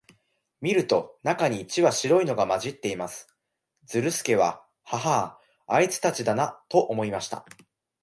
[0.61, 3.27] 見ると、中に一羽白いのが混じっています。
[3.85, 7.45] ズルスケは、ハハア、あいつたちだな、と思いました。